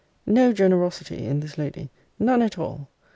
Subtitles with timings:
[0.25, 1.91] No generosity in this lady.
[2.17, 2.87] None at all.